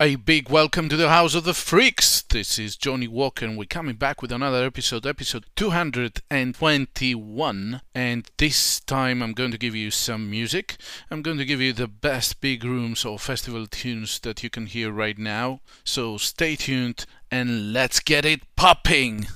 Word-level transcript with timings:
A 0.00 0.14
big 0.14 0.48
welcome 0.48 0.88
to 0.90 0.96
the 0.96 1.08
House 1.08 1.34
of 1.34 1.42
the 1.42 1.52
Freaks. 1.52 2.22
This 2.22 2.56
is 2.56 2.76
Johnny 2.76 3.08
Walker, 3.08 3.44
and 3.44 3.58
we're 3.58 3.64
coming 3.64 3.96
back 3.96 4.22
with 4.22 4.30
another 4.30 4.64
episode, 4.64 5.04
episode 5.04 5.46
221. 5.56 7.80
And 7.96 8.30
this 8.36 8.78
time 8.78 9.20
I'm 9.20 9.32
going 9.32 9.50
to 9.50 9.58
give 9.58 9.74
you 9.74 9.90
some 9.90 10.30
music. 10.30 10.76
I'm 11.10 11.20
going 11.20 11.38
to 11.38 11.44
give 11.44 11.60
you 11.60 11.72
the 11.72 11.88
best 11.88 12.40
big 12.40 12.62
rooms 12.62 13.04
or 13.04 13.18
festival 13.18 13.66
tunes 13.66 14.20
that 14.20 14.44
you 14.44 14.50
can 14.50 14.66
hear 14.66 14.92
right 14.92 15.18
now. 15.18 15.62
So 15.82 16.16
stay 16.16 16.54
tuned 16.54 17.04
and 17.28 17.72
let's 17.72 17.98
get 17.98 18.24
it 18.24 18.42
popping! 18.54 19.26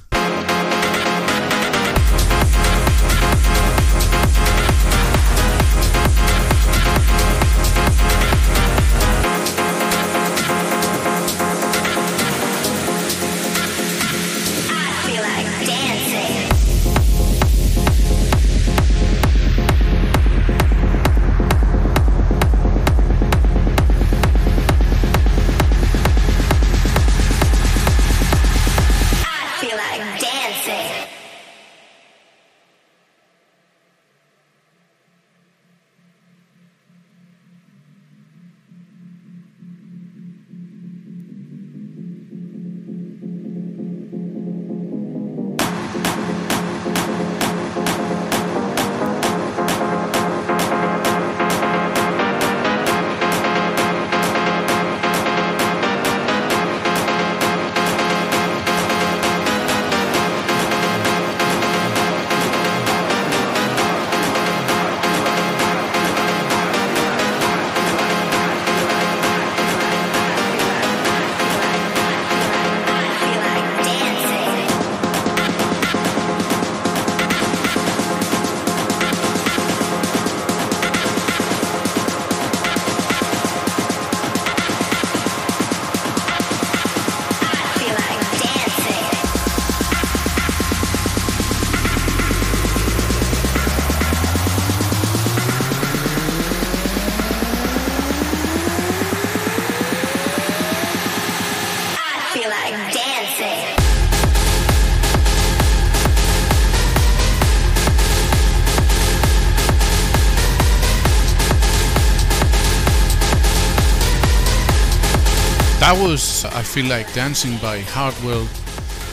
I 116.62 116.64
Feel 116.64 116.86
Like 116.86 117.12
Dancing 117.12 117.56
by 117.56 117.80
Hardwell. 117.80 118.46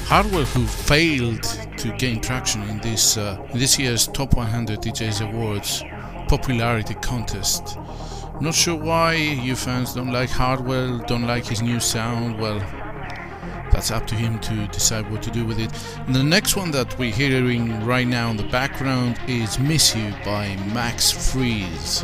Hardwell, 0.06 0.46
who 0.46 0.68
failed 0.68 1.42
to 1.80 1.92
gain 1.98 2.22
traction 2.22 2.62
in 2.70 2.78
this 2.78 3.18
uh, 3.18 3.44
this 3.56 3.80
year's 3.80 4.06
Top 4.06 4.36
100 4.36 4.80
DJs 4.80 5.28
Awards 5.28 5.84
popularity 6.28 6.94
contest. 6.94 7.76
Not 8.40 8.54
sure 8.54 8.76
why 8.76 9.16
you 9.16 9.56
fans 9.56 9.96
don't 9.96 10.12
like 10.12 10.30
Hardwell, 10.30 11.00
don't 11.00 11.26
like 11.26 11.44
his 11.44 11.64
new 11.64 11.80
sound. 11.80 12.40
Well, 12.40 12.60
that's 13.72 13.90
up 13.90 14.06
to 14.08 14.16
him 14.16 14.38
to 14.42 14.68
decide 14.68 15.10
what 15.10 15.24
to 15.24 15.32
do 15.32 15.44
with 15.44 15.60
it. 15.60 15.72
And 16.06 16.16
the 16.16 16.24
next 16.24 16.56
one 16.56 16.70
that 16.70 17.00
we're 17.00 17.12
hearing 17.12 17.84
right 17.84 18.08
now 18.08 18.30
in 18.30 18.38
the 18.38 18.48
background 18.50 19.20
is 19.28 19.58
Miss 19.58 19.96
You 19.96 20.14
by 20.24 20.56
Max 20.72 21.10
Freeze. 21.10 22.04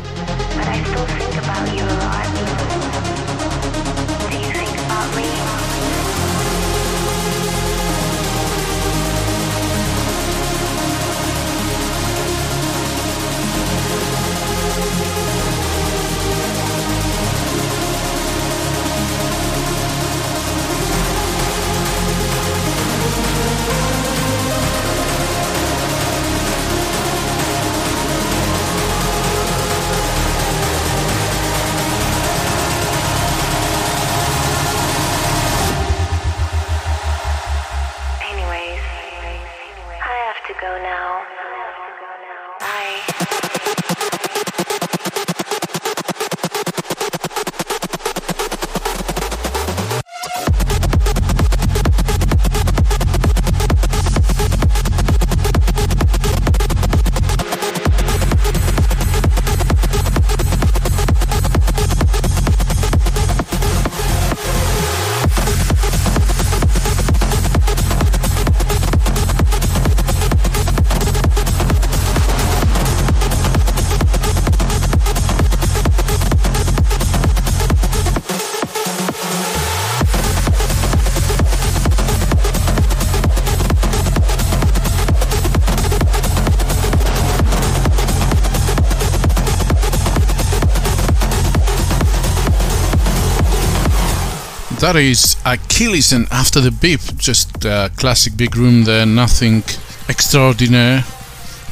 That 94.86 94.94
is 94.94 95.36
Achilles 95.44 96.12
and 96.12 96.28
After 96.30 96.60
the 96.60 96.70
Beep, 96.70 97.00
just 97.16 97.64
a 97.64 97.90
classic 97.96 98.36
big 98.36 98.56
room 98.56 98.84
there, 98.84 99.04
nothing 99.04 99.64
extraordinary. 100.08 101.02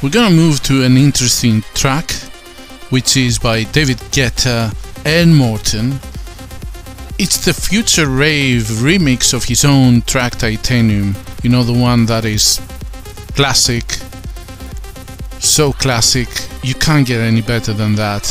We're 0.03 0.11
gonna 0.11 0.35
move 0.35 0.61
to 0.65 0.83
an 0.83 0.97
interesting 0.97 1.63
track, 1.75 2.11
which 2.91 3.17
is 3.17 3.39
by 3.39 3.63
David 3.63 3.99
Guetta 4.11 4.75
and 5.07 5.37
Morten. 5.37 6.01
It's 7.17 7.45
the 7.45 7.55
Future 7.55 8.09
Rave 8.09 8.65
remix 8.83 9.33
of 9.33 9.45
his 9.45 9.65
own 9.65 10.03
track 10.03 10.33
Titanium, 10.35 11.15
you 11.45 11.51
know, 11.51 11.63
the 11.63 11.73
one 11.73 12.07
that 12.07 12.25
is 12.25 12.61
classic, 13.37 13.93
so 15.39 15.73
classic, 15.73 16.29
you 16.65 16.75
can't 16.75 17.07
get 17.07 17.21
any 17.21 17.43
better 17.43 17.73
than 17.73 17.95
that 17.95 18.25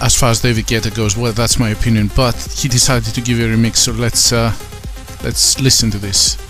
as 0.00 0.14
far 0.14 0.30
as 0.30 0.40
David 0.40 0.66
Guetta 0.66 0.94
goes, 0.94 1.16
well, 1.16 1.32
that's 1.32 1.58
my 1.58 1.70
opinion. 1.70 2.10
But 2.14 2.34
he 2.34 2.68
decided 2.68 3.14
to 3.14 3.20
give 3.20 3.38
a 3.40 3.42
remix, 3.42 3.76
so 3.76 3.92
let's 3.92 4.32
uh, 4.32 4.52
let's 5.22 5.60
listen 5.60 5.90
to 5.90 5.98
this. 5.98 6.45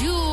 you. 0.00 0.29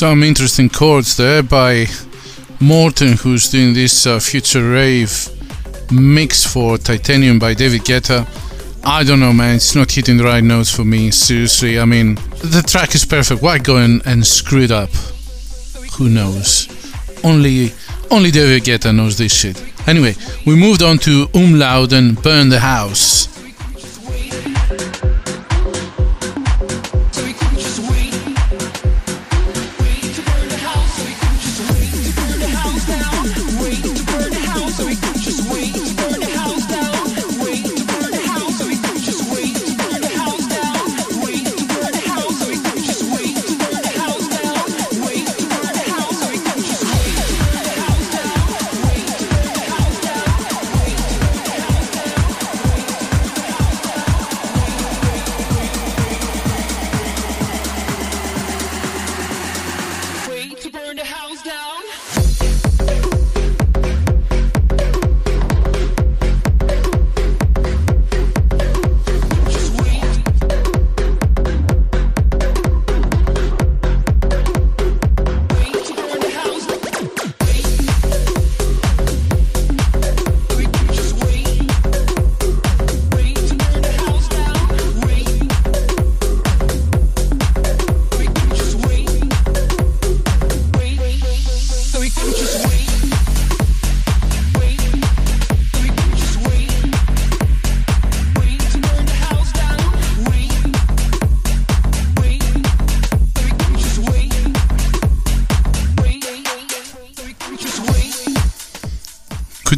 Some 0.00 0.22
interesting 0.22 0.70
chords 0.70 1.18
there 1.18 1.42
by 1.42 1.84
Morten, 2.58 3.18
who's 3.18 3.50
doing 3.50 3.74
this 3.74 4.06
uh, 4.06 4.18
future 4.18 4.70
rave 4.70 5.28
mix 5.92 6.42
for 6.42 6.78
Titanium 6.78 7.38
by 7.38 7.52
David 7.52 7.82
Guetta. 7.82 8.26
I 8.82 9.04
don't 9.04 9.20
know, 9.20 9.34
man. 9.34 9.56
It's 9.56 9.74
not 9.74 9.92
hitting 9.92 10.16
the 10.16 10.24
right 10.24 10.42
notes 10.42 10.74
for 10.74 10.86
me. 10.86 11.10
Seriously, 11.10 11.78
I 11.78 11.84
mean, 11.84 12.14
the 12.14 12.64
track 12.66 12.94
is 12.94 13.04
perfect. 13.04 13.42
Why 13.42 13.58
go 13.58 13.76
and, 13.76 14.00
and 14.06 14.26
screw 14.26 14.62
it 14.62 14.70
up? 14.70 14.88
Who 15.98 16.08
knows? 16.08 16.66
Only, 17.22 17.74
only 18.10 18.30
David 18.30 18.62
Guetta 18.62 18.96
knows 18.96 19.18
this 19.18 19.34
shit. 19.34 19.62
Anyway, 19.86 20.14
we 20.46 20.56
moved 20.56 20.82
on 20.82 20.96
to 21.00 21.28
Umlaut 21.34 21.92
and 21.92 22.16
Burn 22.22 22.48
the 22.48 22.60
House. 22.60 23.29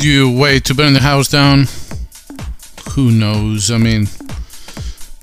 Could 0.02 0.08
you 0.08 0.36
wait 0.36 0.64
to 0.64 0.74
burn 0.74 0.94
the 0.94 0.98
house 1.00 1.28
down? 1.28 1.66
Who 2.94 3.12
knows? 3.12 3.70
I 3.70 3.78
mean, 3.78 4.08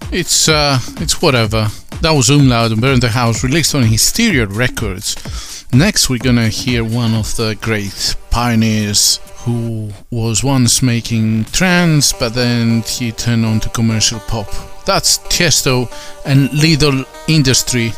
it's 0.09 0.47
uh, 0.47 0.79
it's 1.01 1.21
whatever. 1.21 1.67
That 2.01 2.11
was 2.11 2.29
Umlaut 2.29 2.71
and 2.71 2.79
Burn 2.79 3.01
the 3.01 3.09
House, 3.09 3.43
released 3.43 3.75
on 3.75 3.83
Hysteria 3.83 4.45
Records. 4.45 5.65
Next, 5.73 6.09
we're 6.09 6.19
gonna 6.19 6.47
hear 6.47 6.85
one 6.85 7.13
of 7.13 7.35
the 7.35 7.57
great 7.59 8.15
pioneers 8.29 9.19
who 9.39 9.91
was 10.11 10.45
once 10.45 10.81
making 10.81 11.43
trance, 11.51 12.13
but 12.13 12.33
then 12.33 12.81
he 12.83 13.11
turned 13.11 13.45
on 13.45 13.59
to 13.59 13.69
commercial 13.71 14.21
pop. 14.29 14.47
That's 14.85 15.17
Tiesto 15.27 15.91
and 16.25 16.53
Little 16.53 17.03
Industry 17.27 17.91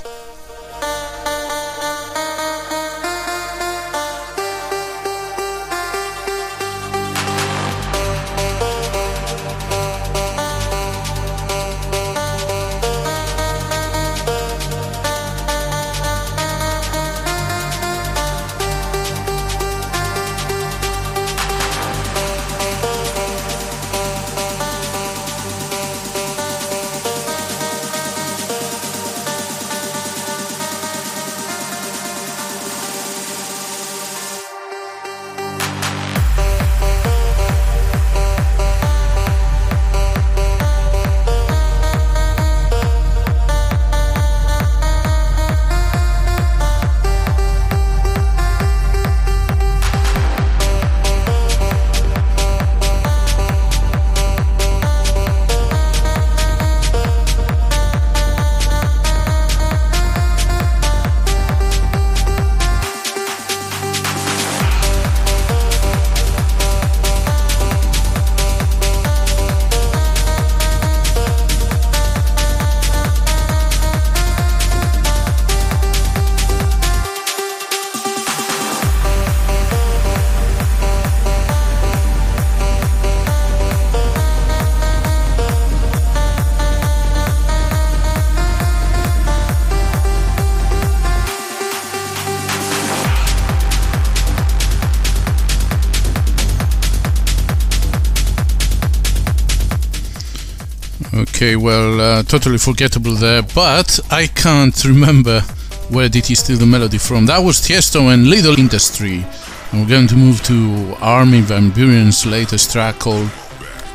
Okay, 101.41 101.55
well, 101.55 102.00
uh, 102.00 102.21
totally 102.21 102.60
forgettable 102.60 103.15
there, 103.15 103.41
but 103.41 104.00
I 104.12 104.27
can't 104.27 104.86
remember 104.86 105.41
where 105.89 106.07
did 106.07 106.27
he 106.27 106.36
steal 106.36 106.57
the 106.57 106.67
melody 106.67 107.00
from. 107.00 107.25
That 107.25 107.39
was 107.39 107.57
Tiesto 107.57 108.13
and 108.13 108.27
Little 108.27 108.60
Industry. 108.60 109.25
And 109.71 109.81
we're 109.81 109.89
going 109.89 110.05
to 110.10 110.15
move 110.15 110.43
to 110.43 110.95
Armin 111.01 111.41
van 111.41 111.71
Buuren's 111.71 112.27
latest 112.27 112.71
track 112.71 113.00
called 113.00 113.31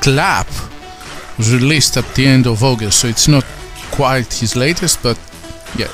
Clap. 0.00 0.48
It 0.48 1.38
was 1.38 1.54
released 1.54 1.96
at 1.96 2.12
the 2.16 2.26
end 2.26 2.48
of 2.48 2.64
August, 2.64 2.98
so 2.98 3.06
it's 3.06 3.28
not 3.28 3.44
quite 3.92 4.34
his 4.34 4.56
latest, 4.56 5.00
but 5.04 5.16
yeah, 5.78 5.92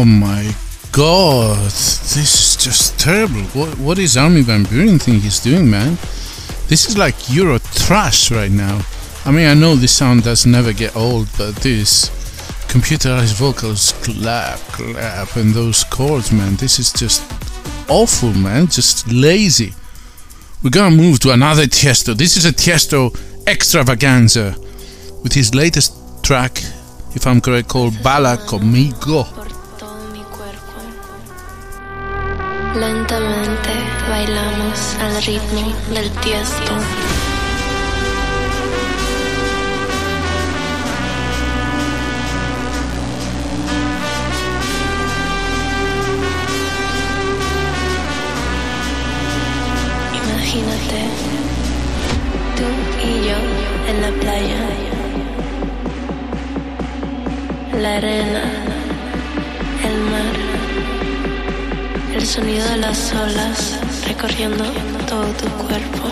Oh 0.00 0.04
my 0.04 0.54
god, 0.92 1.64
this 1.64 2.14
is 2.14 2.56
just 2.56 3.00
terrible. 3.00 3.42
What 3.52 3.76
what 3.78 3.98
is 3.98 4.16
Armin 4.16 4.44
van 4.44 4.64
Buuren 4.64 5.02
think 5.02 5.24
he's 5.24 5.40
doing, 5.40 5.68
man? 5.68 5.98
This 6.68 6.86
is 6.88 6.96
like 6.96 7.28
Euro 7.30 7.58
trash 7.58 8.30
right 8.30 8.52
now. 8.52 8.82
I 9.24 9.32
mean, 9.32 9.48
I 9.48 9.54
know 9.54 9.74
this 9.74 9.96
sound 9.96 10.22
does 10.22 10.46
never 10.46 10.72
get 10.72 10.94
old, 10.94 11.26
but 11.36 11.56
this 11.56 12.10
computerized 12.68 13.34
vocals 13.34 13.90
clap, 14.04 14.60
clap, 14.70 15.34
and 15.34 15.52
those 15.52 15.82
chords, 15.82 16.30
man, 16.30 16.54
this 16.54 16.78
is 16.78 16.92
just 16.92 17.20
awful, 17.88 18.32
man. 18.32 18.68
Just 18.68 19.10
lazy. 19.10 19.74
We're 20.62 20.70
gonna 20.70 20.94
move 20.94 21.18
to 21.20 21.32
another 21.32 21.64
Tiesto. 21.66 22.16
This 22.16 22.36
is 22.36 22.44
a 22.44 22.52
Tiesto 22.52 23.10
extravaganza 23.48 24.54
with 25.24 25.32
his 25.32 25.56
latest 25.56 25.92
track, 26.22 26.62
if 27.16 27.26
I'm 27.26 27.40
correct, 27.40 27.66
called 27.66 28.00
Bala 28.00 28.36
Conmigo. 28.36 29.26
Lentamente 32.74 33.70
bailamos 34.08 34.94
al 35.00 35.22
ritmo 35.22 35.72
del 35.92 36.10
tiesto. 36.20 36.72
en 53.88 54.02
la 54.02 54.10
playa, 54.20 54.68
la 57.80 57.96
arena, 57.96 58.42
el 59.86 59.96
mar, 60.10 60.47
el 62.18 62.26
sonido 62.26 62.68
de 62.70 62.78
las 62.78 63.12
olas 63.12 63.78
recorriendo 64.04 64.64
todo 65.06 65.24
tu 65.34 65.46
cuerpo. 65.64 66.08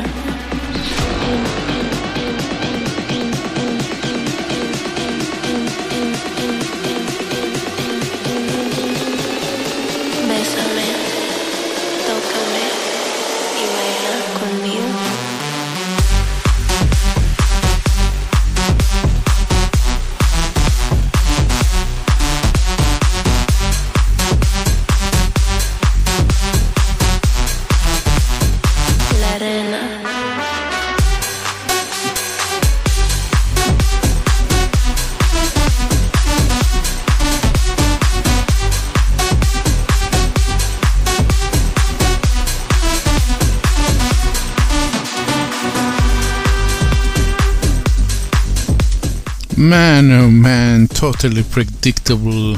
Totally 51.12 51.44
predictable 51.44 52.54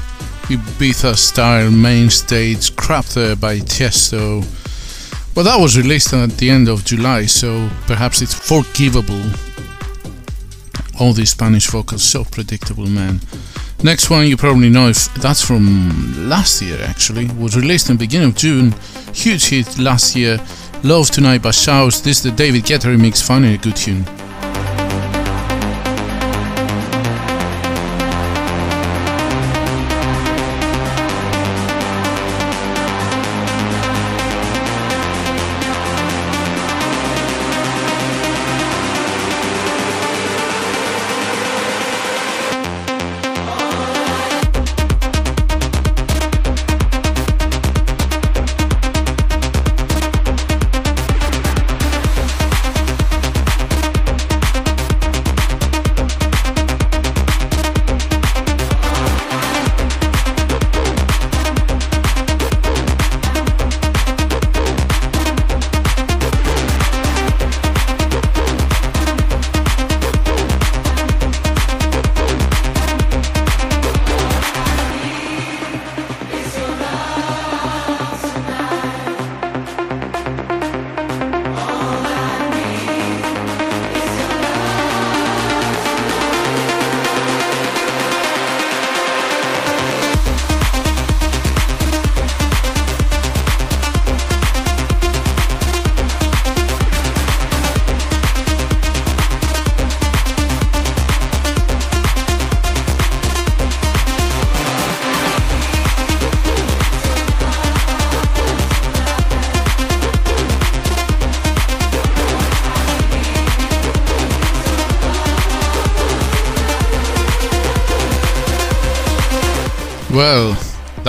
Ibiza 0.48 1.14
style 1.14 1.70
main 1.70 2.08
stage 2.08 2.74
crap 2.76 3.04
by 3.38 3.58
Tiesto. 3.58 4.42
Well, 5.36 5.44
that 5.44 5.60
was 5.60 5.76
released 5.76 6.14
at 6.14 6.30
the 6.38 6.48
end 6.48 6.66
of 6.66 6.82
July, 6.82 7.26
so 7.26 7.68
perhaps 7.86 8.22
it's 8.22 8.32
forgivable. 8.32 9.22
All 10.98 11.12
these 11.12 11.28
Spanish 11.30 11.66
vocals, 11.66 12.02
so 12.02 12.24
predictable, 12.24 12.86
man. 12.86 13.20
Next 13.82 14.08
one, 14.08 14.26
you 14.26 14.38
probably 14.38 14.70
know 14.70 14.88
if 14.88 15.12
that's 15.16 15.44
from 15.44 16.26
last 16.26 16.62
year 16.62 16.78
actually. 16.82 17.26
Was 17.38 17.54
released 17.54 17.90
in 17.90 17.96
the 17.96 18.06
beginning 18.06 18.30
of 18.30 18.36
June. 18.36 18.74
Huge 19.12 19.44
hit 19.50 19.78
last 19.78 20.16
year. 20.16 20.38
Love 20.84 21.10
Tonight 21.10 21.42
by 21.42 21.50
Shouse. 21.50 22.00
This 22.00 22.18
is 22.18 22.22
the 22.22 22.30
David 22.30 22.64
Guetta 22.64 22.96
remix, 22.96 23.22
finally 23.22 23.54
a 23.54 23.58
good 23.58 23.76
tune. 23.76 24.06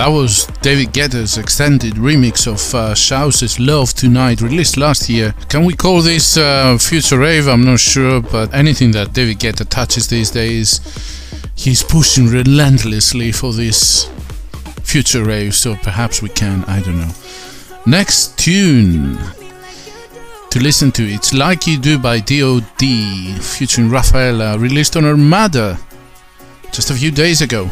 That 0.00 0.08
was 0.08 0.46
David 0.62 0.94
Guetta's 0.94 1.36
extended 1.36 1.92
remix 1.96 2.46
of 2.46 2.74
uh, 2.74 2.94
Shouse's 2.94 3.60
Love 3.60 3.92
Tonight, 3.92 4.40
released 4.40 4.78
last 4.78 5.10
year. 5.10 5.34
Can 5.50 5.66
we 5.66 5.74
call 5.74 6.00
this 6.00 6.38
uh, 6.38 6.78
future 6.78 7.18
rave? 7.18 7.46
I'm 7.46 7.66
not 7.66 7.80
sure, 7.80 8.22
but 8.22 8.54
anything 8.54 8.92
that 8.92 9.12
David 9.12 9.40
Guetta 9.40 9.68
touches 9.68 10.08
these 10.08 10.30
days, 10.30 10.80
he's 11.54 11.82
pushing 11.82 12.28
relentlessly 12.28 13.30
for 13.30 13.52
this 13.52 14.10
future 14.82 15.22
rave, 15.22 15.54
so 15.54 15.76
perhaps 15.76 16.22
we 16.22 16.30
can, 16.30 16.64
I 16.64 16.80
don't 16.80 16.98
know. 16.98 17.12
Next 17.84 18.38
tune 18.38 19.18
to 20.48 20.60
listen 20.62 20.92
to, 20.92 21.02
it's 21.02 21.34
Like 21.34 21.66
You 21.66 21.78
Do 21.78 21.98
by 21.98 22.20
DOD, 22.20 23.42
featuring 23.42 23.90
Rafaela, 23.90 24.56
released 24.56 24.96
on 24.96 25.04
Armada 25.04 25.78
just 26.72 26.88
a 26.90 26.94
few 26.94 27.10
days 27.10 27.42
ago. 27.42 27.68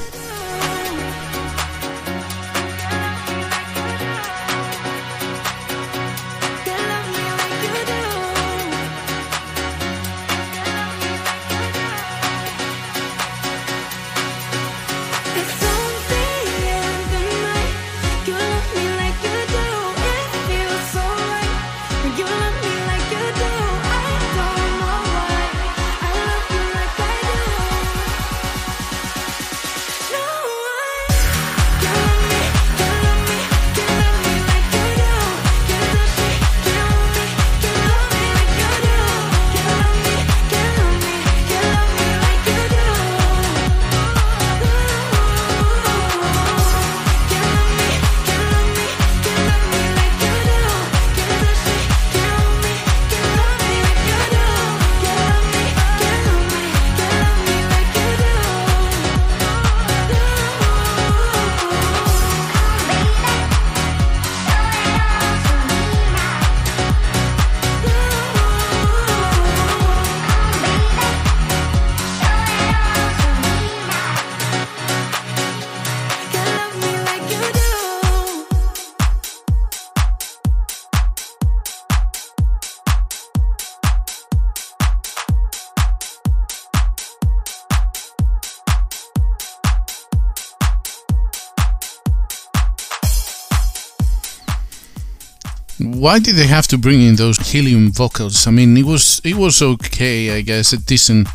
Why 95.78 96.18
did 96.18 96.34
they 96.34 96.46
have 96.46 96.66
to 96.68 96.78
bring 96.78 97.00
in 97.00 97.16
those 97.16 97.38
helium 97.38 97.92
vocals? 97.92 98.46
I 98.46 98.50
mean, 98.50 98.76
it 98.76 98.84
was 98.84 99.20
it 99.24 99.34
was 99.34 99.62
okay, 99.62 100.36
I 100.36 100.40
guess, 100.40 100.72
a 100.72 100.78
decent 100.78 101.28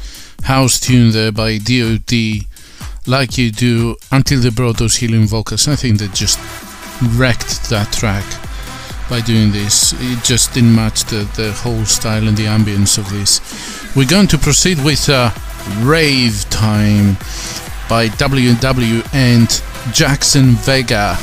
house 0.44 0.80
tune 0.80 1.12
there 1.12 1.32
by 1.32 1.58
DOD, 1.58 2.46
like 3.08 3.38
you 3.38 3.52
do, 3.52 3.96
until 4.12 4.42
they 4.42 4.50
brought 4.50 4.78
those 4.78 4.98
helium 4.98 5.28
vocals. 5.28 5.68
I 5.68 5.78
think 5.78 6.00
they 6.00 6.10
just 6.10 6.40
wrecked 7.16 7.70
that 7.70 7.94
track 7.94 8.26
by 9.10 9.22
doing 9.22 9.52
this. 9.52 9.94
It 9.94 10.24
just 10.24 10.54
didn't 10.54 10.76
match 10.76 11.06
the, 11.06 11.30
the 11.36 11.54
whole 11.54 11.86
style 11.86 12.28
and 12.28 12.36
the 12.36 12.46
ambience 12.46 12.98
of 12.98 13.10
this. 13.10 13.40
We're 13.96 14.08
going 14.08 14.28
to 14.28 14.38
proceed 14.38 14.84
with 14.84 15.08
uh, 15.10 15.32
Rave 15.80 16.50
Time 16.50 17.14
by 17.88 18.10
WW 18.10 19.14
and 19.14 19.94
Jackson 19.94 20.52
Vega. 20.52 21.18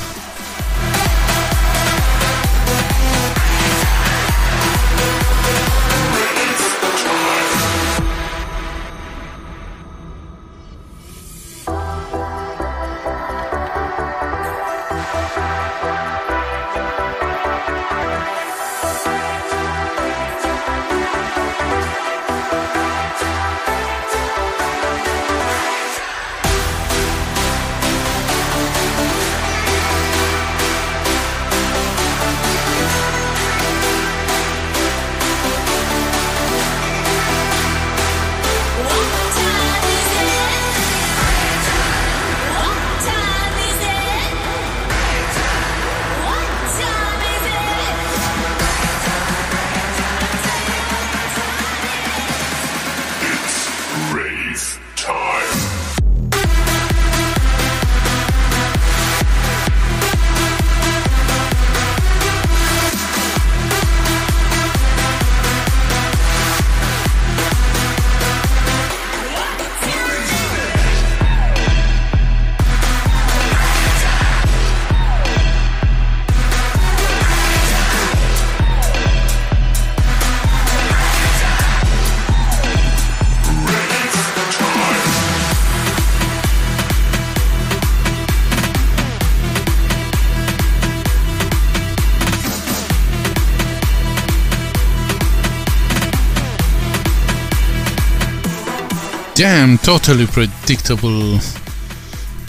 Damn, 99.40 99.78
totally 99.78 100.26
predictable. 100.26 101.38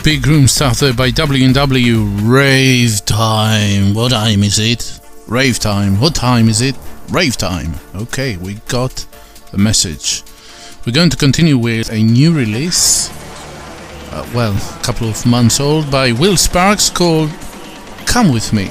Big 0.04 0.28
room 0.28 0.46
started 0.46 0.98
by 0.98 1.10
W&W 1.10 2.04
Rave 2.04 3.06
Time. 3.06 3.94
What 3.94 4.12
time 4.12 4.44
is 4.44 4.60
it? 4.60 5.00
Rave 5.26 5.58
time. 5.58 6.02
What 6.02 6.16
time 6.16 6.50
is 6.50 6.60
it? 6.60 6.76
Rave 7.08 7.38
time. 7.38 7.76
Okay, 7.96 8.36
we 8.36 8.56
got 8.68 9.06
the 9.52 9.58
message. 9.58 10.24
We're 10.86 10.92
going 10.92 11.10
to 11.12 11.16
continue 11.16 11.58
with 11.58 11.90
a 11.94 12.04
new 12.04 12.34
release. 12.34 13.10
Uh, 14.12 14.30
well, 14.36 14.52
a 14.54 14.84
couple 14.84 15.08
of 15.08 15.26
months 15.26 15.62
old 15.62 15.90
by 15.90 16.12
Will 16.12 16.36
Sparks 16.36 16.90
called 16.90 17.30
Come 18.06 18.34
With 18.34 18.52
Me. 18.52 18.68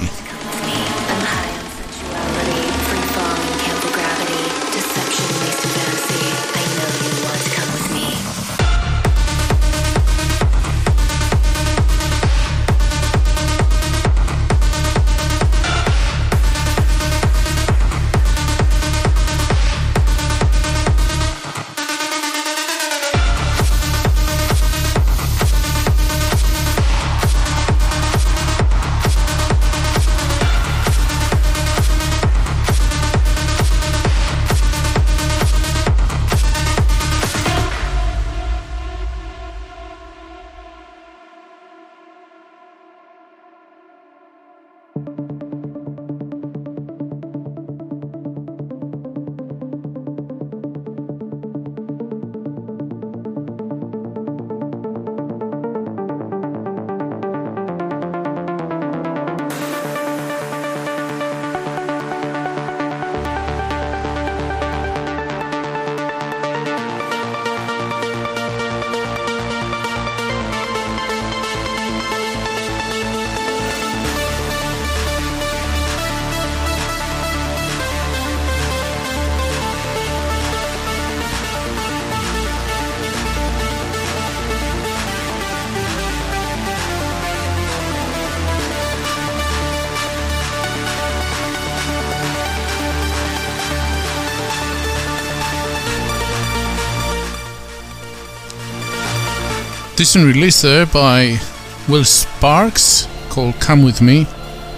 Decent 100.01 100.25
release 100.25 100.63
there 100.63 100.87
by 100.87 101.39
Will 101.87 102.05
Sparks 102.05 103.07
called 103.29 103.61
"Come 103.61 103.83
with 103.83 104.01
Me." 104.01 104.27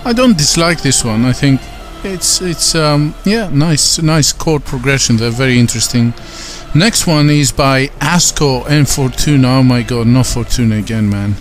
I 0.04 0.12
don't 0.12 0.36
dislike 0.36 0.82
this 0.82 1.04
one. 1.04 1.24
I 1.24 1.32
think 1.32 1.60
it's 2.02 2.42
it's 2.42 2.74
um, 2.74 3.14
yeah 3.24 3.48
nice 3.52 4.02
nice 4.02 4.32
chord 4.32 4.64
progression. 4.64 5.18
They're 5.18 5.30
very 5.30 5.60
interesting. 5.60 6.12
Next 6.74 7.06
one 7.06 7.30
is 7.30 7.52
by 7.52 7.86
Asco 8.00 8.66
and 8.68 8.88
Fortuna. 8.88 9.58
Oh 9.58 9.62
my 9.62 9.82
god, 9.82 10.08
not 10.08 10.26
Fortuna 10.26 10.78
again, 10.78 11.08
man. 11.08 11.36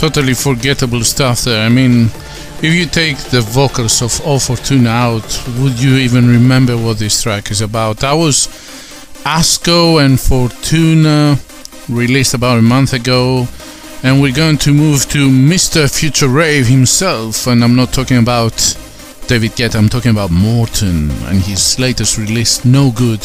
Totally 0.00 0.32
forgettable 0.32 1.04
stuff 1.04 1.42
there. 1.42 1.62
I 1.62 1.68
mean, 1.68 2.06
if 2.62 2.72
you 2.72 2.86
take 2.86 3.18
the 3.18 3.42
vocals 3.42 4.00
of 4.00 4.18
O 4.24 4.38
Fortuna 4.38 4.88
out, 4.88 5.44
would 5.58 5.78
you 5.78 5.96
even 5.96 6.26
remember 6.26 6.74
what 6.74 6.98
this 6.98 7.22
track 7.22 7.50
is 7.50 7.60
about? 7.60 7.98
That 7.98 8.14
was 8.14 8.46
Asco 9.24 10.02
and 10.02 10.18
Fortuna, 10.18 11.36
released 11.90 12.32
about 12.32 12.58
a 12.58 12.62
month 12.62 12.94
ago. 12.94 13.46
And 14.02 14.22
we're 14.22 14.34
going 14.34 14.56
to 14.58 14.72
move 14.72 15.06
to 15.10 15.28
Mr. 15.28 15.86
Future 15.94 16.28
Rave 16.28 16.66
himself, 16.66 17.46
and 17.46 17.62
I'm 17.62 17.76
not 17.76 17.92
talking 17.92 18.16
about 18.16 18.56
David 19.26 19.50
Guetta, 19.50 19.76
I'm 19.76 19.90
talking 19.90 20.12
about 20.12 20.30
Morten 20.30 21.10
and 21.28 21.42
his 21.42 21.78
latest 21.78 22.16
release, 22.16 22.64
No 22.64 22.90
Good. 22.90 23.20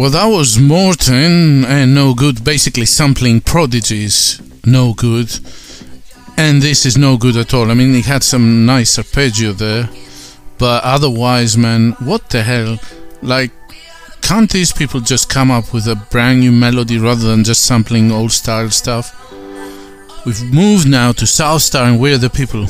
Well, 0.00 0.08
that 0.08 0.28
was 0.28 0.58
Morten 0.58 1.66
and 1.66 1.94
No 1.94 2.14
Good, 2.14 2.42
basically 2.42 2.86
sampling 2.86 3.42
Prodigy's 3.42 4.40
No 4.64 4.94
Good. 4.94 5.30
And 6.38 6.62
this 6.62 6.86
is 6.86 6.96
no 6.96 7.18
good 7.18 7.36
at 7.36 7.52
all. 7.52 7.70
I 7.70 7.74
mean, 7.74 7.94
it 7.94 8.06
had 8.06 8.22
some 8.22 8.64
nice 8.64 8.96
arpeggio 8.96 9.52
there, 9.52 9.90
but 10.56 10.82
otherwise, 10.84 11.58
man, 11.58 11.92
what 11.98 12.30
the 12.30 12.42
hell? 12.42 12.78
Like, 13.20 13.50
can't 14.22 14.50
these 14.50 14.72
people 14.72 15.00
just 15.00 15.28
come 15.28 15.50
up 15.50 15.74
with 15.74 15.86
a 15.86 15.96
brand 16.10 16.40
new 16.40 16.50
melody 16.50 16.96
rather 16.96 17.28
than 17.28 17.44
just 17.44 17.66
sampling 17.66 18.10
old 18.10 18.32
style 18.32 18.70
stuff? 18.70 19.14
We've 20.24 20.42
moved 20.50 20.88
now 20.88 21.12
to 21.12 21.26
Southstar 21.26 21.84
and 21.86 22.00
we're 22.00 22.16
the 22.16 22.30
people. 22.30 22.68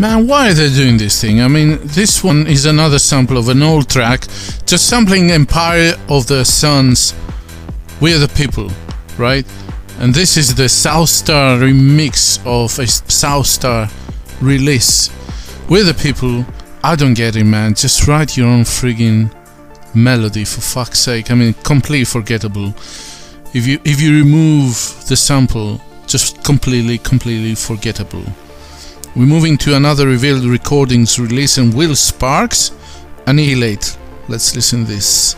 Man, 0.00 0.28
why 0.28 0.50
are 0.50 0.54
they 0.54 0.72
doing 0.72 0.96
this 0.96 1.20
thing? 1.20 1.40
I 1.40 1.48
mean, 1.48 1.80
this 1.82 2.22
one 2.22 2.46
is 2.46 2.66
another 2.66 3.00
sample 3.00 3.36
of 3.36 3.48
an 3.48 3.64
old 3.64 3.90
track, 3.90 4.28
just 4.64 4.88
sampling 4.88 5.32
Empire 5.32 5.94
of 6.08 6.28
the 6.28 6.44
Sun's. 6.44 7.14
We're 8.00 8.20
the 8.20 8.28
people, 8.28 8.70
right? 9.16 9.44
And 9.98 10.14
this 10.14 10.36
is 10.36 10.54
the 10.54 10.68
Southstar 10.68 11.58
remix 11.58 12.38
of 12.46 12.78
a 12.78 12.84
Southstar 12.84 13.90
release. 14.40 15.10
We're 15.68 15.82
the 15.82 15.94
people. 15.94 16.46
I 16.84 16.94
don't 16.94 17.14
get 17.14 17.34
it, 17.34 17.42
man. 17.42 17.74
Just 17.74 18.06
write 18.06 18.36
your 18.36 18.46
own 18.46 18.62
frigging 18.62 19.34
melody 19.96 20.44
for 20.44 20.60
fuck's 20.60 21.00
sake. 21.00 21.32
I 21.32 21.34
mean, 21.34 21.54
completely 21.64 22.04
forgettable. 22.04 22.68
If 23.52 23.66
you 23.66 23.80
if 23.84 24.00
you 24.00 24.14
remove 24.14 24.74
the 25.08 25.16
sample, 25.16 25.80
just 26.06 26.44
completely, 26.44 26.98
completely 26.98 27.56
forgettable. 27.56 28.22
We're 29.16 29.26
moving 29.26 29.56
to 29.58 29.74
another 29.74 30.06
revealed 30.06 30.44
recordings 30.44 31.18
release 31.18 31.58
and 31.58 31.74
Will 31.74 31.96
Sparks, 31.96 32.70
Annihilate. 33.26 33.96
Let's 34.28 34.54
listen 34.54 34.84
to 34.84 34.92
this. 34.92 35.34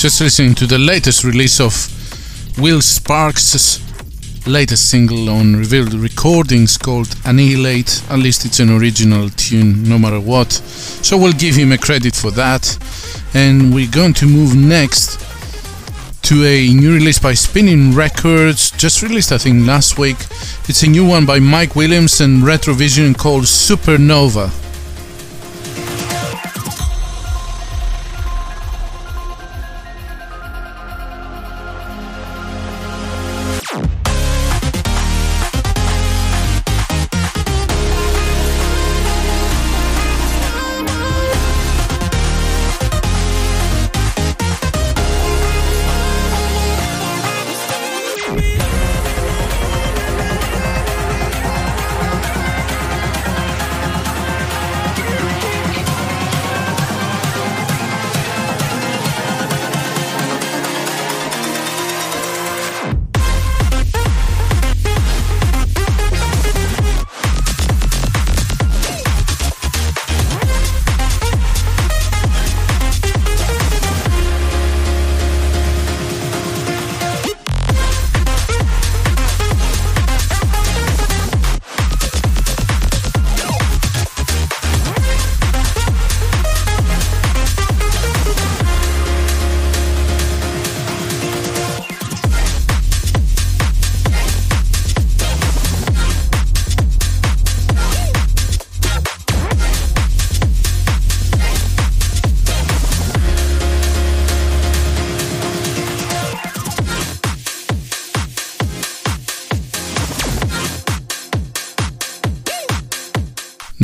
Just 0.00 0.22
listening 0.22 0.54
to 0.54 0.66
the 0.66 0.78
latest 0.78 1.24
release 1.24 1.60
of 1.60 1.74
Will 2.58 2.80
Sparks' 2.80 3.78
latest 4.46 4.88
single 4.88 5.28
on 5.28 5.56
Revealed 5.56 5.92
Recordings 5.92 6.78
called 6.78 7.14
Annihilate. 7.26 8.02
At 8.08 8.18
least 8.18 8.46
it's 8.46 8.60
an 8.60 8.70
original 8.70 9.28
tune, 9.28 9.82
no 9.82 9.98
matter 9.98 10.18
what. 10.18 10.52
So 10.52 11.18
we'll 11.18 11.34
give 11.34 11.54
him 11.54 11.72
a 11.72 11.76
credit 11.76 12.14
for 12.14 12.30
that. 12.30 12.78
And 13.34 13.74
we're 13.74 13.90
going 13.90 14.14
to 14.14 14.26
move 14.26 14.56
next 14.56 15.20
to 16.22 16.46
a 16.46 16.72
new 16.72 16.94
release 16.94 17.18
by 17.18 17.34
Spinning 17.34 17.94
Records, 17.94 18.70
just 18.70 19.02
released 19.02 19.32
I 19.32 19.38
think 19.38 19.66
last 19.66 19.98
week. 19.98 20.16
It's 20.66 20.82
a 20.82 20.88
new 20.88 21.06
one 21.06 21.26
by 21.26 21.40
Mike 21.40 21.76
Williams 21.76 22.22
and 22.22 22.42
Retrovision 22.42 23.18
called 23.18 23.44
Supernova. 23.44 24.59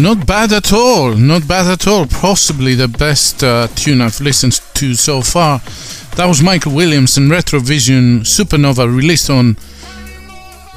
Not 0.07 0.25
bad 0.25 0.53
at 0.53 0.73
all, 0.73 1.17
not 1.17 1.49
bad 1.49 1.67
at 1.67 1.89
all. 1.89 2.07
Possibly 2.07 2.77
the 2.77 2.87
best 2.87 3.43
uh, 3.43 3.67
tune 3.75 4.01
I've 4.01 4.21
listened 4.21 4.53
to 4.75 4.95
so 4.95 5.21
far. 5.21 5.59
That 6.15 6.27
was 6.27 6.41
Michael 6.45 6.77
Williams 6.77 7.17
and 7.17 7.29
Retrovision 7.29 8.21
Supernova 8.21 8.87
released 8.87 9.31
on 9.31 9.57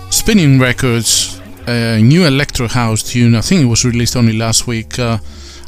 Spinnin' 0.10 0.60
Records, 0.60 1.40
a 1.68 2.02
new 2.02 2.26
electro 2.26 2.68
house 2.68 3.04
tune. 3.04 3.36
I 3.36 3.42
think 3.42 3.62
it 3.62 3.66
was 3.66 3.86
released 3.86 4.16
only 4.16 4.34
last 4.34 4.66
week. 4.66 4.98
Uh, 4.98 5.20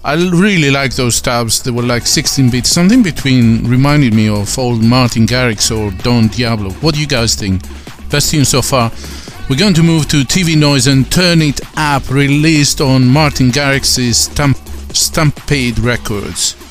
I 0.03 0.15
really 0.15 0.71
like 0.71 0.95
those 0.95 1.21
tabs. 1.21 1.61
They 1.61 1.69
were 1.69 1.83
like 1.83 2.07
16 2.07 2.49
bits, 2.49 2.71
something 2.71 3.03
between 3.03 3.67
reminded 3.67 4.15
me 4.15 4.27
of 4.27 4.57
old 4.57 4.83
Martin 4.83 5.27
Garrix 5.27 5.69
or 5.69 5.91
Don 6.01 6.29
Diablo. 6.29 6.71
What 6.81 6.95
do 6.95 6.99
you 6.99 7.05
guys 7.05 7.35
think? 7.35 7.61
Best 8.09 8.31
tune 8.31 8.43
so 8.43 8.63
far. 8.63 8.89
We're 9.51 9.57
going 9.57 9.73
to 9.73 9.83
move 9.83 10.07
to 10.07 10.21
TV 10.23 10.57
Noise 10.57 10.87
and 10.87 11.11
Turn 11.11 11.41
It 11.41 11.59
Up, 11.75 12.09
released 12.09 12.79
on 12.79 13.05
Martin 13.05 13.49
Garrix's 13.49 14.17
Stamp- 14.17 14.55
Stampede 14.93 15.77
Records. 15.77 16.70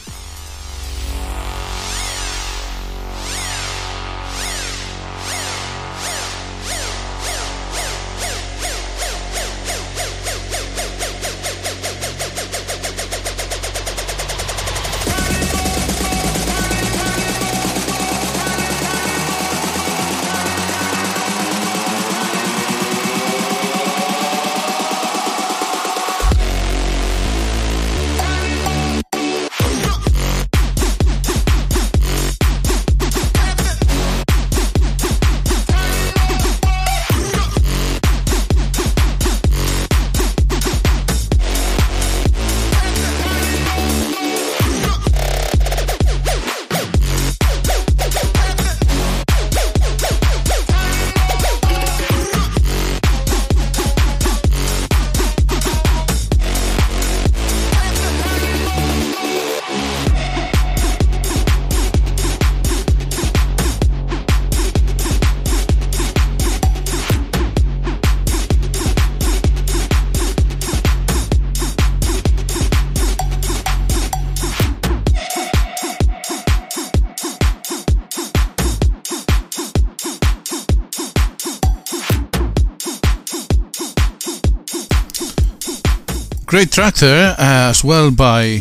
Great 86.50 86.72
track 86.72 86.94
there, 86.94 87.30
uh, 87.38 87.70
as 87.70 87.84
well 87.84 88.10
by 88.10 88.58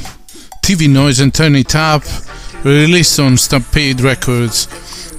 TV 0.61 0.87
Noise 0.87 1.21
and 1.21 1.33
Tony 1.33 1.63
Tap, 1.63 2.03
released 2.63 3.19
on 3.19 3.35
Stampede 3.35 3.99
Records. 4.01 4.67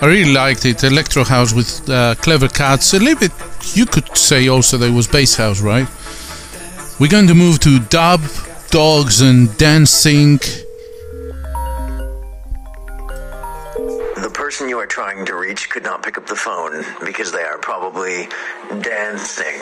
I 0.00 0.06
really 0.06 0.33
liked 0.33 0.64
it. 0.64 0.85
Electro 0.85 1.24
house 1.24 1.52
with 1.52 1.90
uh, 1.90 2.14
clever 2.14 2.46
cuts. 2.46 2.94
A 2.94 3.00
little 3.00 3.18
bit, 3.18 3.33
you 3.74 3.87
could 3.87 4.16
say 4.16 4.46
also 4.46 4.78
that 4.78 4.87
it 4.87 4.92
was 4.92 5.09
bass 5.09 5.35
house, 5.35 5.61
right? 5.61 5.88
We're 7.00 7.11
going 7.11 7.26
to 7.26 7.35
move 7.35 7.59
to 7.59 7.80
dub, 7.80 8.20
dogs, 8.70 9.20
and 9.20 9.59
dancing. 9.59 10.36
The 14.14 14.30
person 14.32 14.68
you 14.68 14.78
are 14.78 14.86
trying 14.86 15.26
to 15.26 15.34
reach 15.34 15.70
could 15.70 15.82
not 15.82 16.05
pick 16.05 16.16
up 16.16 16.28
the 16.28 16.36
phone 16.36 16.84
because 17.05 17.32
they 17.32 17.42
are 17.42 17.59
probably 17.59 18.28
dancing. 18.80 19.59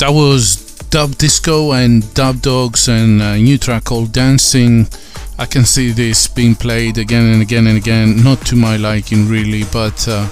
That 0.00 0.12
was 0.14 0.56
Dub 0.88 1.16
Disco 1.16 1.72
and 1.72 2.14
Dub 2.14 2.40
Dogs 2.40 2.88
and 2.88 3.20
a 3.20 3.36
new 3.36 3.58
track 3.58 3.84
called 3.84 4.12
Dancing. 4.12 4.88
I 5.38 5.44
can 5.44 5.66
see 5.66 5.90
this 5.90 6.26
being 6.26 6.54
played 6.54 6.96
again 6.96 7.26
and 7.26 7.42
again 7.42 7.66
and 7.66 7.76
again. 7.76 8.24
Not 8.24 8.46
to 8.46 8.56
my 8.56 8.78
liking, 8.78 9.28
really, 9.28 9.64
but 9.70 10.08
uh, 10.08 10.26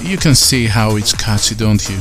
you 0.00 0.16
can 0.16 0.34
see 0.34 0.64
how 0.64 0.96
it's 0.96 1.12
catchy, 1.12 1.54
don't 1.54 1.86
you? 1.90 1.98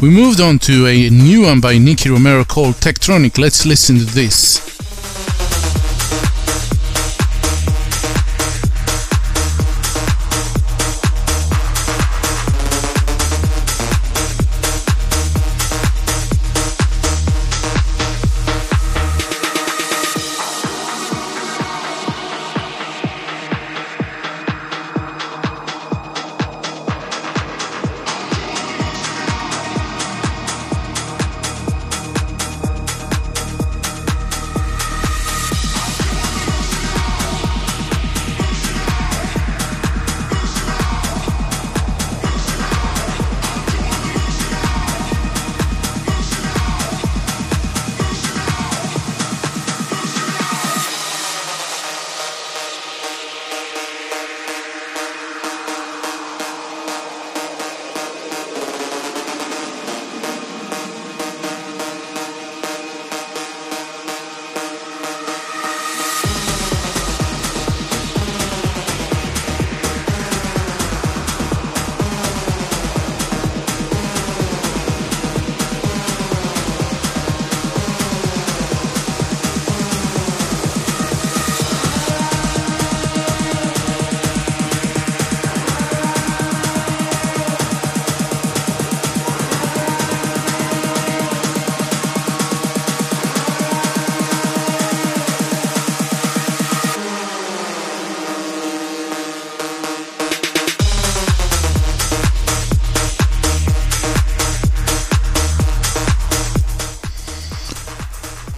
We 0.00 0.08
moved 0.08 0.40
on 0.40 0.60
to 0.60 0.86
a 0.86 1.10
new 1.10 1.42
one 1.42 1.60
by 1.60 1.78
Nicky 1.78 2.10
Romero 2.10 2.44
called 2.44 2.76
Tektronic. 2.76 3.36
Let's 3.36 3.66
listen 3.66 3.98
to 3.98 4.04
this. 4.04 4.60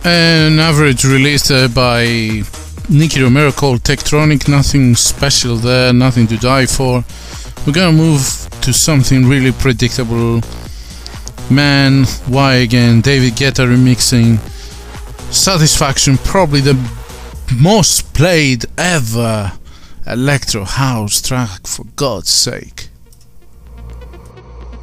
An 0.04 0.58
average 0.58 1.04
release 1.04 1.50
uh, 1.50 1.68
by 1.68 2.42
Nicky 2.88 3.22
Romero 3.22 3.52
called 3.52 3.82
Tektronic. 3.82 4.48
Nothing 4.48 4.96
special 4.96 5.54
there, 5.56 5.92
nothing 5.92 6.26
to 6.26 6.36
die 6.36 6.66
for. 6.66 7.04
We're 7.64 7.72
gonna 7.72 7.92
move 7.96 8.48
to 8.62 8.72
something 8.72 9.28
really 9.28 9.52
predictable. 9.52 10.40
Man, 11.50 12.04
why 12.26 12.54
again? 12.54 13.00
David 13.00 13.34
Guetta 13.34 13.64
remixing 13.66 14.38
Satisfaction, 15.32 16.18
probably 16.18 16.60
the 16.60 16.76
most 17.56 18.12
played 18.12 18.66
ever 18.76 19.52
electro 20.06 20.64
house 20.64 21.22
track, 21.22 21.66
for 21.66 21.84
God's 21.96 22.28
sake. 22.28 22.88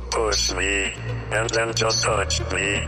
Push 0.10 0.54
me, 0.54 0.94
and 1.32 1.50
then 1.52 1.74
just 1.76 2.04
touch 2.04 2.40
me, 2.52 2.88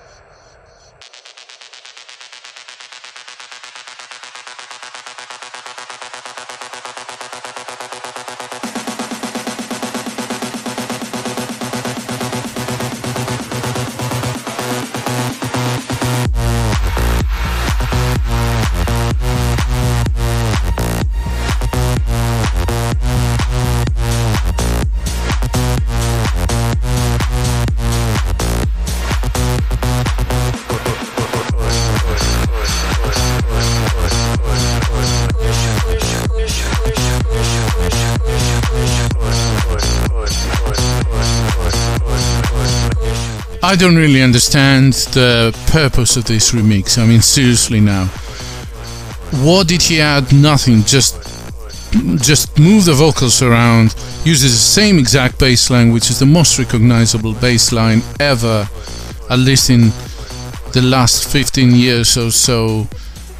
Don't 43.81 43.95
really 43.95 44.21
understand 44.21 44.93
the 45.15 45.51
purpose 45.65 46.15
of 46.15 46.25
this 46.25 46.51
remix. 46.51 46.99
I 46.99 47.05
mean, 47.07 47.19
seriously 47.19 47.79
now. 47.79 48.05
What 49.43 49.67
did 49.67 49.81
he 49.81 49.99
add? 49.99 50.31
Nothing. 50.31 50.83
Just 50.83 51.15
just 52.21 52.59
move 52.59 52.85
the 52.85 52.93
vocals 52.93 53.41
around, 53.41 53.95
uses 54.23 54.51
the 54.51 54.81
same 54.81 54.99
exact 54.99 55.39
bass 55.39 55.71
line, 55.71 55.91
which 55.91 56.11
is 56.11 56.19
the 56.19 56.27
most 56.27 56.59
recognizable 56.59 57.33
bass 57.33 57.71
line 57.71 58.03
ever, 58.19 58.69
at 59.31 59.39
least 59.39 59.71
in 59.71 59.89
the 60.73 60.81
last 60.83 61.27
15 61.31 61.71
years 61.71 62.15
or 62.17 62.29
so. 62.29 62.87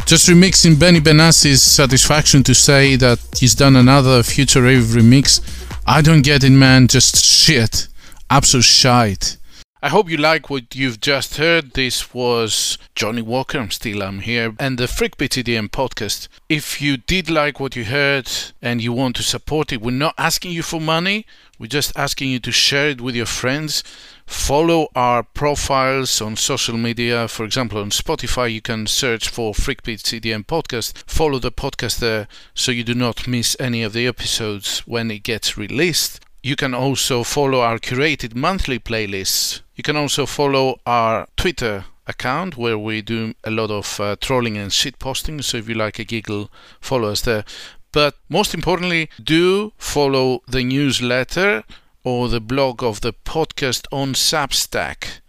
Just 0.07 0.27
remixing 0.27 0.79
Benny 0.79 0.99
Benassi's 0.99 1.61
Satisfaction 1.61 2.41
to 2.45 2.55
say 2.55 2.95
that 2.95 3.19
he's 3.37 3.53
done 3.53 3.75
another 3.75 4.23
Future 4.23 4.63
Rave 4.63 4.85
remix. 4.85 5.39
I 5.85 6.01
don't 6.01 6.23
get 6.23 6.43
it, 6.43 6.49
man. 6.49 6.87
Just 6.87 7.23
shit. 7.23 7.87
Absolute 8.31 8.63
shite. 8.63 9.37
I 9.83 9.89
hope 9.89 10.11
you 10.11 10.17
like 10.17 10.47
what 10.47 10.75
you've 10.75 11.01
just 11.01 11.37
heard. 11.37 11.71
This 11.71 12.13
was 12.13 12.77
Johnny 12.93 13.23
Walker. 13.23 13.57
I'm 13.57 13.71
still 13.71 14.03
I'm 14.03 14.19
here 14.19 14.53
and 14.59 14.77
the 14.77 14.85
Freakbeat 14.85 15.43
EDM 15.43 15.69
podcast. 15.69 16.27
If 16.47 16.83
you 16.83 16.97
did 16.97 17.31
like 17.31 17.59
what 17.59 17.75
you 17.75 17.85
heard 17.85 18.29
and 18.61 18.79
you 18.79 18.93
want 18.93 19.15
to 19.15 19.23
support 19.23 19.73
it, 19.73 19.81
we're 19.81 19.89
not 19.89 20.13
asking 20.19 20.51
you 20.51 20.61
for 20.61 20.79
money. 20.79 21.25
We're 21.57 21.65
just 21.65 21.97
asking 21.97 22.29
you 22.29 22.39
to 22.41 22.51
share 22.51 22.89
it 22.89 23.01
with 23.01 23.15
your 23.15 23.25
friends. 23.25 23.83
Follow 24.27 24.89
our 24.95 25.23
profiles 25.23 26.21
on 26.21 26.35
social 26.35 26.77
media. 26.77 27.27
For 27.27 27.43
example, 27.43 27.81
on 27.81 27.89
Spotify, 27.89 28.53
you 28.53 28.61
can 28.61 28.85
search 28.85 29.29
for 29.29 29.51
Freakbeat 29.53 30.03
EDM 30.03 30.45
podcast. 30.45 30.95
Follow 31.07 31.39
the 31.39 31.51
podcast 31.51 31.97
there 31.97 32.27
so 32.53 32.71
you 32.71 32.83
do 32.83 32.93
not 32.93 33.27
miss 33.27 33.57
any 33.59 33.81
of 33.81 33.93
the 33.93 34.05
episodes 34.05 34.81
when 34.81 35.09
it 35.09 35.23
gets 35.23 35.57
released. 35.57 36.19
You 36.43 36.55
can 36.55 36.73
also 36.73 37.23
follow 37.23 37.61
our 37.61 37.77
curated 37.77 38.33
monthly 38.33 38.79
playlists. 38.79 39.61
You 39.81 39.83
can 39.83 39.97
also 39.97 40.27
follow 40.27 40.79
our 40.85 41.27
Twitter 41.35 41.85
account 42.05 42.55
where 42.55 42.77
we 42.77 43.01
do 43.01 43.33
a 43.43 43.49
lot 43.49 43.71
of 43.71 43.99
uh, 43.99 44.15
trolling 44.21 44.55
and 44.55 44.71
shit 44.71 44.99
posting. 44.99 45.41
So 45.41 45.57
if 45.57 45.67
you 45.67 45.73
like 45.73 45.97
a 45.97 46.03
giggle, 46.03 46.51
follow 46.79 47.09
us 47.09 47.21
there. 47.21 47.43
But 47.91 48.13
most 48.29 48.53
importantly, 48.53 49.09
do 49.23 49.73
follow 49.79 50.43
the 50.47 50.63
newsletter 50.63 51.63
or 52.03 52.29
the 52.29 52.39
blog 52.39 52.83
of 52.83 53.01
the 53.01 53.11
podcast 53.11 53.87
on 53.91 54.13
Substack. 54.13 55.21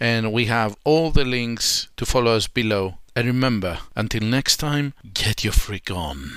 And 0.00 0.32
we 0.32 0.46
have 0.46 0.76
all 0.82 1.12
the 1.12 1.24
links 1.24 1.86
to 1.96 2.04
follow 2.04 2.34
us 2.34 2.48
below. 2.48 2.98
And 3.14 3.28
remember, 3.28 3.78
until 3.94 4.22
next 4.22 4.56
time, 4.56 4.92
get 5.14 5.44
your 5.44 5.52
freak 5.52 5.88
on. 5.88 6.32